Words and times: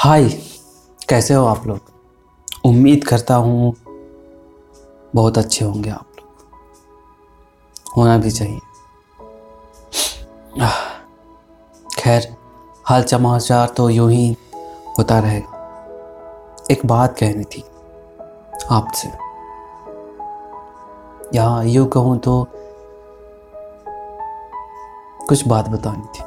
हाय, 0.00 0.28
कैसे 1.08 1.34
हो 1.34 1.46
आप 1.46 1.66
लोग? 1.66 1.78
उम्मीद 2.64 3.04
करता 3.04 3.34
हूँ 3.34 3.74
बहुत 5.14 5.38
अच्छे 5.38 5.64
होंगे 5.64 5.90
आप 5.90 6.06
लोग। 6.20 6.28
होना 7.96 8.18
भी 8.18 8.30
चाहिए। 8.30 8.58
खैर, 11.98 12.36
हाल 12.84 13.02
समाचार 13.02 13.68
तो 13.68 13.90
यूँ 13.90 14.10
ही 14.10 14.36
होता 14.98 15.18
रहेगा। 15.18 15.52
एक 16.70 16.86
बात 16.86 17.18
कहनी 17.18 17.44
थी 17.44 17.64
आपसे। 18.70 19.08
या 21.38 21.62
यूँ 21.62 21.86
कहूँ 21.86 22.18
तो 22.18 22.46
कुछ 25.28 25.46
बात 25.46 25.68
बतानी 25.68 26.02
थी। 26.02 26.24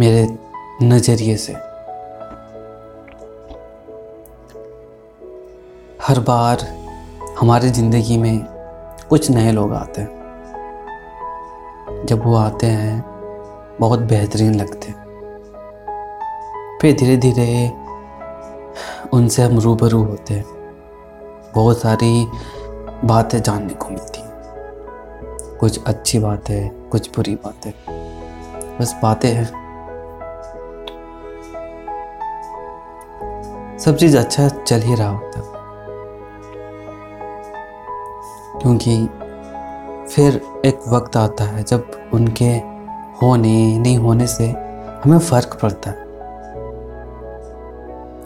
मेरे 0.00 0.45
नज़रिए 0.82 1.36
से। 1.36 1.52
हर 6.02 6.20
बार 6.20 6.60
हमारी 7.40 7.70
ज़िंदगी 7.70 8.18
में 8.18 8.44
कुछ 9.08 9.30
नए 9.30 9.52
लोग 9.52 9.72
आते 9.72 10.00
हैं। 10.00 10.16
जब 12.06 12.24
वो 12.24 12.36
आते 12.36 12.66
हैं, 12.66 13.04
बहुत 13.80 14.00
बेहतरीन 14.00 14.54
लगते 14.54 14.88
हैं। 14.88 15.06
फिर 16.82 16.96
धीरे 16.96 17.16
धीरे 17.16 17.72
उनसे 19.12 19.42
हम 19.42 19.58
रूबरू 19.58 20.02
होते 20.02 20.34
हैं। 20.34 20.44
बहुत 21.54 21.80
सारी 21.80 22.26
बातें 23.04 23.42
जानने 23.42 23.74
को 23.74 23.88
मिलती 23.88 24.20
हैं। 24.20 24.30
कुछ 25.60 25.84
अच्छी 25.84 26.18
बातें, 26.18 26.88
कुछ 26.88 27.16
बुरी 27.16 27.34
बातें। 27.34 27.72
बस 28.80 29.00
बातें 29.02 29.32
हैं। 29.32 29.65
सब 33.86 33.96
चीज़ 33.96 34.18
अच्छा 34.18 34.48
चल 34.48 34.80
ही 34.80 34.94
रहा 34.94 35.08
होता। 35.08 35.40
क्योंकि 38.62 39.06
फिर 40.14 40.42
एक 40.64 40.80
वक्त 40.88 41.16
आता 41.16 41.44
है 41.44 41.62
जब 41.62 42.10
उनके 42.14 42.50
होने, 43.22 43.78
नहीं 43.78 43.98
होने 43.98 44.26
से 44.26 44.48
हमें 45.04 45.18
फ़र्क 45.18 45.58
पड़ता 45.62 45.90
है। 45.90 45.96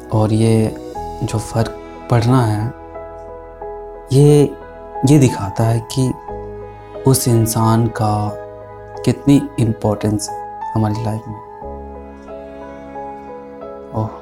और 0.09 0.33
ये 0.33 0.77
जो 1.23 1.39
फ़र्क 1.39 1.79
पड़ना 2.11 2.43
है, 2.43 2.75
ये 4.13 4.57
ये 5.07 5.19
दिखाता 5.19 5.65
है 5.65 5.89
कि 5.99 6.15
उस 7.07 7.29
इंसान 7.29 7.87
का 7.87 8.31
कितनी 9.05 9.49
इम्पोर्टेंस 9.59 10.31
है 10.31 10.61
हमारी 10.75 11.05
लाइफ 11.05 11.23
में। 11.29 11.51
ओह। 13.95 14.20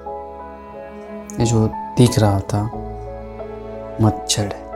ये 1.41 1.47
जो 1.47 1.67
दिख 1.99 2.19
रहा 2.19 2.39
था, 2.51 2.63
मच्छर 4.03 4.45
है। 4.45 4.67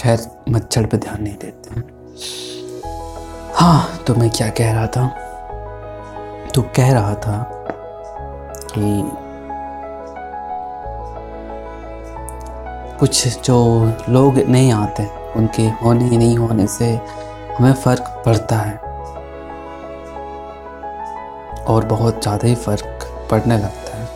खैर, 0.00 0.26
मच्छर 0.48 0.86
पे 0.86 0.96
ध्यान 0.96 1.22
नहीं 1.22 1.36
देते। 1.36 1.74
हैं 1.74 1.84
हाँ 3.54 4.04
तो 4.06 4.14
मैं 4.14 4.30
क्या 4.30 4.48
कह 4.50 4.72
रहा 4.72 4.86
था? 4.86 5.06
तो 6.54 6.62
कह 6.76 6.92
रहा 6.92 7.14
था 7.14 7.38
कि 8.68 9.02
कुछ 13.00 13.38
जो 13.38 13.56
लोग 14.08 14.38
नहीं 14.38 14.72
आते, 14.72 15.06
उनके 15.36 15.62
होने 15.82 16.04
ही 16.04 16.16
नहीं 16.16 16.36
होने 16.38 16.66
से 16.66 16.94
हमें 17.58 17.72
फ़र्क 17.74 18.22
पड़ता 18.26 18.56
है। 18.56 18.76
और 21.64 21.84
बहुत 21.84 22.22
ज़्यादा 22.22 22.48
ही 22.48 22.54
फ़र्क 22.54 22.97
पड़ने 23.30 23.58
लगता 23.58 23.96
है। 23.96 24.06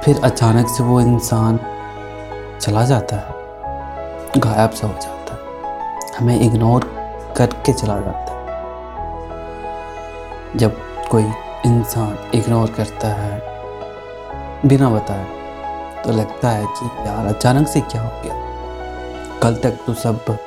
फिर 0.00 0.20
अचानक 0.24 0.68
से 0.68 0.82
वो 0.82 1.00
इंसान 1.00 1.60
चला 2.60 2.84
जाता 2.84 3.16
है। 3.16 3.42
गायब 4.40 4.70
सा 4.70 4.86
हो 4.86 4.92
जाता 4.92 5.34
है। 5.34 5.40
हमें 6.18 6.40
इग्नोर 6.40 6.84
करके 7.36 7.72
चला 7.72 8.00
जाता 8.00 8.18
है। 8.18 8.42
जब 10.56 10.76
कोई 11.10 11.24
इंसान 11.66 12.30
इग्नोर 12.34 12.70
करता 12.70 13.08
है, 13.08 13.42
बिना 14.68 14.90
बताए 14.90 15.24
तो 16.02 16.12
लगता 16.12 16.50
है 16.50 16.66
कि 16.66 16.86
यार 17.06 17.26
अचानक 17.26 17.68
से 17.68 17.80
क्या 17.80 18.02
हो 18.02 18.22
गया? 18.24 18.34
कल 19.42 19.54
तक 19.54 19.78
तो 19.86 19.94
सब 19.94 20.38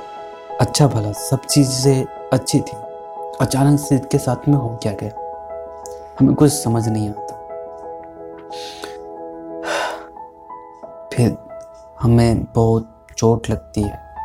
अच्छा 0.61 0.87
भला, 0.87 1.11
सब 1.11 1.45
चीज़ें 1.45 2.05
अच्छी 2.33 2.59
थी। 2.59 2.77
अचानक 3.41 3.79
से 3.79 3.95
इसके 3.95 4.17
साथ 4.17 4.47
में 4.47 4.55
हो 4.55 4.79
क्या 4.83 4.91
गया? 4.91 5.24
हमें 6.19 6.35
कुछ 6.35 6.51
समझ 6.51 6.87
नहीं 6.87 7.09
आता। 7.09 7.35
फिर 11.13 11.37
हमें 11.99 12.43
बहुत 12.43 13.07
चोट 13.17 13.49
लगती 13.49 13.81
है। 13.81 14.15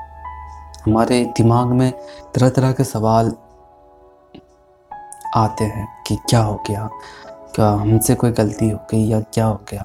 हमारे 0.87 1.25
दिमाग 1.25 1.67
में 1.67 1.93
तरह 2.35 2.51
तरह 2.51 2.73
के 2.73 2.85
सवाल 2.85 3.33
आते 5.37 5.65
हैं 5.65 6.03
कि 6.07 6.17
क्या 6.17 6.41
हो 6.41 6.63
गया? 6.69 6.91
क्या 7.55 7.69
हमसे 7.69 8.15
कोई 8.15 8.31
गलती 8.31 8.71
हो 8.71 8.79
गई 8.91 9.05
या 9.05 9.21
क्या 9.21 9.47
हो 9.47 9.61
गया? 9.71 9.85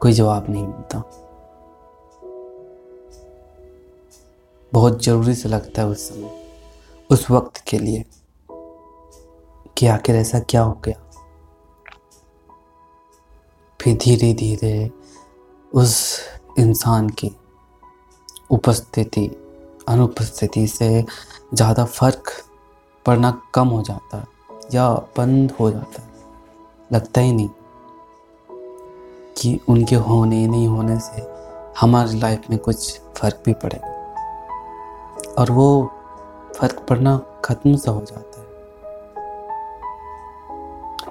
कोई 0.00 0.12
जवाब 0.12 0.46
नहीं 0.48 0.66
मिलता। 0.66 1.02
बहुत 4.72 5.04
ज़रूरी 5.04 5.34
से 5.34 5.48
लगता 5.48 5.82
है 5.82 5.88
उस 5.88 6.08
समय, 6.08 6.30
उस 7.10 7.30
वक्त 7.30 7.56
के 7.56 7.78
लिए। 7.78 8.04
कि 9.76 9.86
आखिर 9.86 10.16
ऐसा 10.16 10.38
क्या 10.40 10.62
हो 10.62 10.72
गया? 10.84 11.00
फिर 13.80 13.96
धीरे 13.96 14.32
धीरे 14.34 14.90
उस 15.72 16.20
इंसान 16.58 17.08
की 17.10 17.30
उपस्थिति, 18.50 19.26
अनुपस्थिति 19.88 20.66
से 20.66 21.04
ज़्यादा 21.54 21.84
फ़र्क 21.84 22.30
पड़ना 23.06 23.30
कम 23.54 23.68
हो 23.68 23.82
जाता 23.82 24.18
है 24.18 24.24
या 24.74 24.88
बंद 25.16 25.52
हो 25.52 25.70
जाता। 25.70 26.02
है 26.02 26.08
लगता 26.92 27.20
ही 27.20 27.32
नहीं 27.32 27.48
कि 29.36 29.58
उनके 29.68 29.96
होने 29.96 30.46
नहीं 30.46 30.66
होने 30.68 30.98
से 31.00 31.26
हमारी 31.80 32.18
लाइफ 32.20 32.50
में 32.50 32.58
कुछ 32.58 33.00
फ़र्क 33.16 33.42
भी 33.46 33.52
पड़ेगा 33.64 33.92
और 35.38 35.50
वो 35.50 35.66
फ़र्क 36.56 36.86
पड़ना 36.88 37.16
ख़त्म 37.44 37.76
सा 37.76 37.90
हो 37.90 38.00
जाता 38.00 38.40
है। 38.40 38.43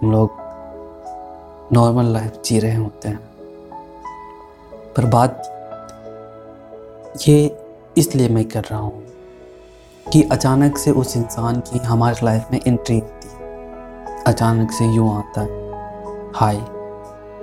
हम 0.04 0.12
लोग 0.12 0.32
नॉर्मल 1.74 2.06
लाइफ 2.06 2.42
जी 2.46 2.60
रहे 2.60 2.76
होते 2.76 3.10
हैं। 3.10 3.20
पर 4.98 5.06
बात 5.06 5.42
ये 7.28 7.66
इसलिए 7.98 8.30
मैं 8.30 8.46
कर 8.46 8.64
रहा 8.64 8.80
हूँ 8.80 9.04
कि 10.14 10.24
अचानक 10.24 10.78
से 10.78 10.92
उस 10.92 11.18
इंसान 11.18 11.60
की 11.60 11.78
हमारी 11.78 12.26
लाइफ 12.26 12.46
में 12.52 12.60
एंट्री 12.68 13.00
होती 13.00 13.30
है। 13.30 13.36
अचानक 14.24 14.72
से 14.72 14.86
यूँ 14.86 15.18
आता 15.18 15.42
है, 15.42 15.72
हाय, 16.36 16.58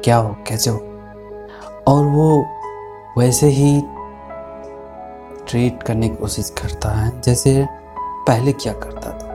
क्या 0.04 0.16
हो, 0.16 0.37
कैसे 0.47 0.70
हो? 0.70 0.78
और 1.88 2.04
वो 2.04 2.47
वैसे 3.19 3.47
ही 3.47 3.82
ट्रीट 5.49 5.82
करने 5.82 6.09
की 6.09 6.16
कोशिश 6.16 6.50
करता 6.50 6.88
है, 6.88 7.20
जैसे 7.20 7.66
पहले 8.26 8.53
क्या 8.53 8.72
करता 8.72 9.10
था। 9.10 9.31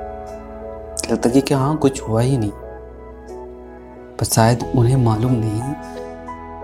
लगता 1.12 1.40
कि 1.40 1.53
हाँ 1.53 1.78
कुछ 1.78 2.02
हुआ 2.02 2.22
ही 2.22 2.38
नहीं। 2.38 2.52
पर 4.20 4.26
शायद 4.26 4.64
उन्हें 4.78 4.96
मालूम 4.98 5.31
नहीं 5.36 5.74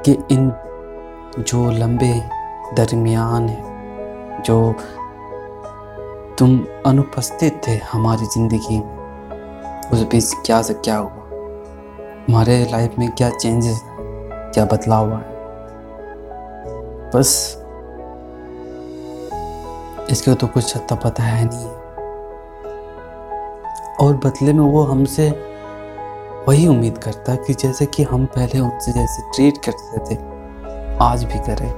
कि 0.06 0.12
इन 0.32 0.52
जो 1.40 1.72
लंबे 1.72 2.14
दरमियान 2.76 3.50
है, 3.50 4.42
जो 4.44 4.76
तुम 6.40 6.60
अनुपस्थित 6.86 7.62
थे 7.68 7.76
हमारी 7.92 8.26
ज़िंदगी 8.26 8.78
में, 8.80 9.90
उस 9.94 10.04
बीच 10.04 10.34
क्या 10.46 10.62
से 10.62 10.74
क्या 10.74 10.98
हुआ? 10.98 11.10
हमारे 12.28 12.64
लाइफ 12.72 12.96
में 13.00 13.10
क्या 13.12 13.30
चेंजेस 13.30 13.82
क्या 13.86 14.66
बदलाव 14.66 15.10
हुआ 15.10 15.18
है 15.18 15.30
बस, 17.12 17.30
इसका 20.12 20.34
तो 20.34 20.48
कुछ 20.48 20.78
पता 20.78 21.24
है 21.24 21.46
नहीं। 21.46 21.70
और 24.00 24.16
बदले 24.16 24.54
में 24.54 24.64
वो 24.64 24.84
हमसे 24.84 25.30
वही 26.48 26.68
उम्मीद 26.68 26.98
करता 26.98 27.36
कि 27.36 27.54
जैसे 27.54 27.86
कि 27.86 28.04
हम 28.04 28.26
पहले 28.26 28.60
उनसे 28.60 28.92
जैसे 28.92 29.22
ट्रीट 29.22 29.58
करते 29.58 29.98
थे, 29.98 30.20
आज 31.02 31.24
भी 31.24 31.40
करें। 31.40 31.72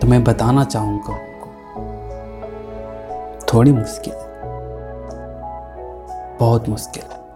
तो 0.00 0.06
मैं 0.06 0.24
बताना 0.24 0.64
चाहूँगा 0.64 1.12
उनको। 1.12 1.50
थोड़ी 3.52 3.72
मुश्किल 3.72 4.14
है। 4.14 4.40
बहुत 6.36 6.68
मुश्किल। 6.68 7.02
है 7.02 7.26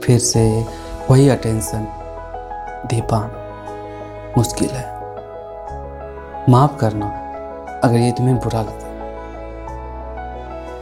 फिर 0.00 0.18
से 0.18 0.66
वही 1.10 1.28
अटेंशन 1.28 1.82
दे 2.86 3.00
पाना 3.00 3.44
मुश्किल 4.38 4.70
है। 4.70 4.94
माफ़ 6.48 6.76
करना, 6.76 7.06
अगर 7.84 7.96
ये 7.96 8.12
तुम्हें 8.12 8.36
बुरा 8.36 8.62
लगा। 8.62 8.84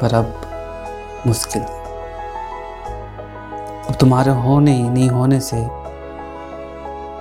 पर 0.01 0.15
अब 0.15 0.41
मुश्किल 1.27 1.63
अब 3.93 3.99
तुम्हारे 3.99 4.31
होने 4.31 4.73
ही 4.73 4.83
नहीं 4.83 5.09
होने 5.11 5.41
से 5.41 5.57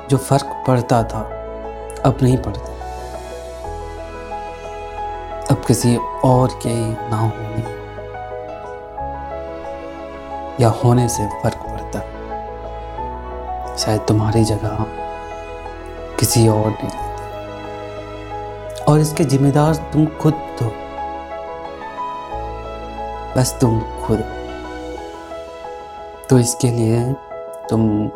जो 0.09 0.18
फ़र्क 0.18 0.63
पड़ता 0.68 1.03
था, 1.03 1.19
अब 2.06 2.18
नहीं 2.23 2.38
पड़ता। 2.38 2.71
अब 5.51 5.65
किसी 5.68 5.97
और 6.25 6.50
के 6.65 6.75
ना 7.09 7.18
होने 7.18 7.63
या 10.63 10.69
होने 10.69 11.09
से 11.09 11.27
फ़र्क 11.44 11.57
पड़ता। 11.57 12.00
शायद 13.77 14.01
तुम्हारी 14.01 14.44
जगह 14.44 14.85
किसी 16.19 16.47
और 16.47 16.77
ने 16.83 16.89
और 18.83 19.00
इसके 19.00 19.24
जिम्मेदार 19.24 19.75
तुम 19.75 20.06
खुद 20.06 20.33
हो 20.62 20.71
बस 23.38 23.57
तुम 23.62 23.79
खुद। 23.79 24.40
तो 26.31 26.39
इसके 26.39 26.72
लिए 26.72 27.13
तुम 27.69 28.07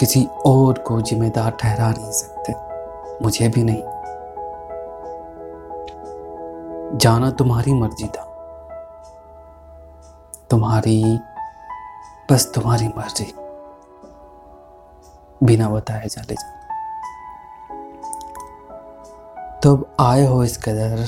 किसी 0.00 0.28
और 0.46 0.78
को 0.78 1.00
जिम्मेदार 1.00 1.50
ठहरा 1.50 1.90
नहीं 1.90 2.12
सकते। 2.12 2.54
मुझे 3.24 3.48
भी 3.48 3.62
नहीं। 3.62 3.82
जाना 6.98 7.30
तुम्हारी 7.30 7.72
मर्ज़ी 7.72 8.06
था। 8.06 8.22
तुम्हारी, 10.50 11.18
बस 12.32 12.52
तुम्हारी 12.54 12.88
मर्ज़ी। 12.88 13.34
बिना 15.42 15.68
बताए 15.68 16.06
चले 16.06 16.34
जाना। 16.34 16.60
तो 19.60 19.88
आए 20.00 20.26
हो 20.26 20.44
इस 20.44 20.58
कदर 20.58 21.06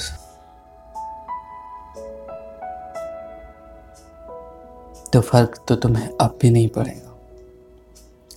तो 5.12 5.20
फ़र्क 5.20 5.64
तो 5.68 5.76
तुम्हें 5.76 6.08
अब 6.20 6.38
भी 6.42 6.50
नहीं 6.50 6.68
पड़ेगा। 6.68 7.16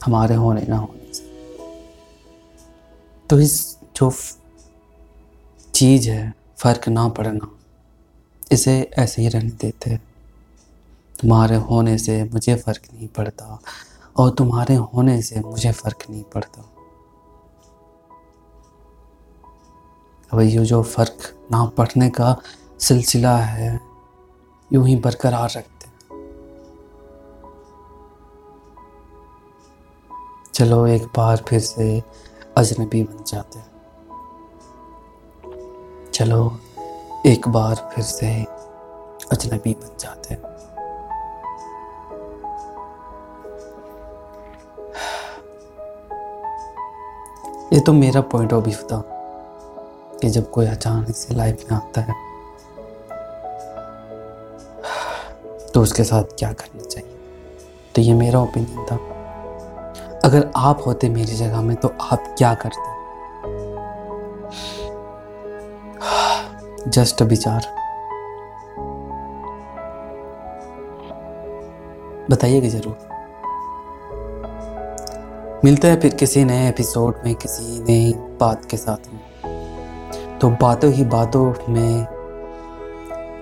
हमारे 0.06 0.36
होने 0.36 0.62
ना 0.62 0.78
होने 0.78 1.14
से। 1.14 1.24
तो 3.30 3.40
इस 3.40 3.78
जो 3.96 4.12
चीज़ 5.74 6.10
है, 6.10 6.34
फ़र्क 6.58 6.88
ना 6.90 7.08
पड़ना, 7.08 7.50
इसे 8.52 8.92
ऐसे 9.00 9.22
ही 9.22 9.28
रहने 9.28 9.50
देते 9.50 9.98
तुम्हारे 11.20 11.56
होने 11.56 11.98
से 11.98 12.24
मुझे 12.24 12.56
फ़र्क 12.56 12.82
नहीं 12.94 13.08
पड़ता, 13.08 13.60
और 14.18 14.30
तुम्हारे 14.32 14.76
होने 14.76 15.22
से 15.22 15.40
मुझे 15.40 15.72
फ़र्क 15.72 16.04
नहीं 16.10 16.24
पड़ता। 16.24 16.62
अब 20.34 20.40
ये 20.40 20.66
जो 20.66 20.84
फ़र्क 20.84 21.48
ना 21.52 21.66
पड़ने 21.66 22.10
का 22.10 22.42
सिलसिला 22.80 23.38
है, 23.38 23.80
यूँ 24.74 24.88
ही 24.88 24.96
बरकरार 24.96 25.50
रखते 25.50 25.75
चलो 30.56 30.86
एक 30.88 31.04
बार 31.04 31.38
फिर 31.38 31.60
से 31.60 32.04
अजनबी 32.58 33.04
बन 33.04 33.24
जाते 33.24 33.60
हैं। 33.60 33.66
चलो 36.14 36.60
एक 37.26 37.48
बार 37.48 37.76
फिर 37.96 38.04
से 38.04 38.28
अजनबी 39.32 39.74
बन 39.74 39.98
जाते 40.00 40.34
हैं। 40.34 40.42
ये 47.74 47.80
तो 47.80 47.94
मेरा 47.94 48.22
पॉइंट 48.22 48.54
ऑफ़ 48.54 48.66
व्यू 48.66 48.88
था 48.88 49.02
कि 50.22 50.30
जब 50.30 50.50
कोई 50.52 50.66
अचानक 50.66 51.16
से 51.16 51.36
लाइफ 51.36 51.66
में 51.72 51.78
आता 51.78 52.02
है 52.02 52.14
तो 55.74 55.82
उसके 55.82 56.04
साथ 56.04 56.24
क्या 56.40 56.54
करना 56.54 56.84
चाहिए? 56.84 57.18
तो 57.96 58.02
ये 58.02 58.14
मेरा 58.14 58.40
ओपिनियन 58.40 58.86
था। 58.86 59.15
अगर 60.26 60.52
आप 60.56 60.84
होते 60.86 61.10
मेरी 61.10 61.36
जगह 61.36 61.62
में 61.62 61.76
तो 61.76 61.88
आप 62.02 62.36
क्या 62.38 62.54
करते? 62.54 62.96
जस्ट 66.90 67.22
विचार। 67.22 67.62
बताइएगा 72.30 72.68
ज़रूर। 72.68 72.98
मिलते 75.66 75.88
हैं 75.88 76.00
फिर 76.00 76.16
किसी 76.16 76.46
नए 76.46 76.70
एपिसोड 76.70 77.16
में, 77.26 77.36
किसी 77.36 77.84
नई 77.84 78.14
बात 78.14 78.66
के 78.66 78.78
साथ 78.78 79.14
में। 79.14 80.40
तो 80.40 80.50
बातों 80.50 80.92
ही 80.92 81.04
बातों 81.04 81.54
में 81.70 82.08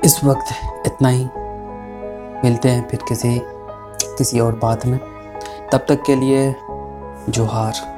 इस 0.05 0.23
वक्त 0.23 0.45
इतना 0.85 1.09
ही। 1.09 1.25
मिलते 2.43 2.69
हैं 2.69 2.87
फिर 2.87 2.99
किसी 3.07 3.41
किसी 4.17 4.39
और 4.39 4.55
बात 4.55 4.85
में। 4.85 4.99
तब 5.71 5.85
तक 5.89 6.03
के 6.03 6.15
लिए 6.15 6.55
जोहार। 7.29 7.92